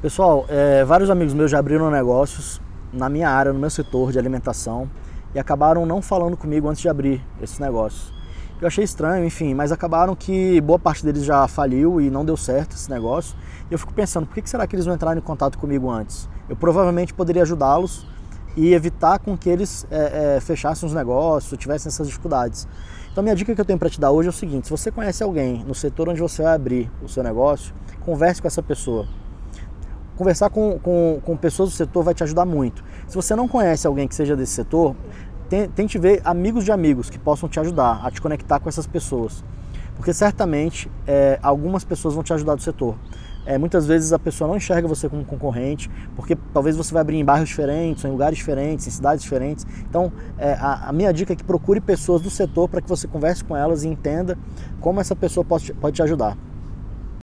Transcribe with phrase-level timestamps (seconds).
[0.00, 2.60] Pessoal, é, vários amigos meus já abriram negócios
[2.92, 4.88] na minha área, no meu setor de alimentação
[5.34, 8.14] e acabaram não falando comigo antes de abrir esses negócios.
[8.60, 12.36] Eu achei estranho, enfim, mas acabaram que boa parte deles já faliu e não deu
[12.36, 13.36] certo esse negócio.
[13.68, 16.28] E eu fico pensando, por que será que eles não entraram em contato comigo antes?
[16.48, 18.06] Eu provavelmente poderia ajudá-los
[18.56, 22.68] e evitar com que eles é, é, fechassem os negócios, tivessem essas dificuldades.
[23.10, 24.92] Então, minha dica que eu tenho para te dar hoje é o seguinte: se você
[24.92, 27.74] conhece alguém no setor onde você vai abrir o seu negócio,
[28.04, 29.17] converse com essa pessoa.
[30.18, 32.82] Conversar com, com, com pessoas do setor vai te ajudar muito.
[33.06, 34.96] Se você não conhece alguém que seja desse setor,
[35.76, 39.44] tente ver amigos de amigos que possam te ajudar a te conectar com essas pessoas.
[39.94, 42.96] Porque certamente é, algumas pessoas vão te ajudar do setor.
[43.46, 47.18] É, muitas vezes a pessoa não enxerga você como concorrente, porque talvez você vai abrir
[47.18, 49.64] em bairros diferentes, em lugares diferentes, em cidades diferentes.
[49.88, 53.06] Então, é, a, a, minha dica é que procure pessoas do setor para que você
[53.06, 54.36] converse com elas e entenda
[54.80, 56.36] como essa pessoa pode, pode te ajudar.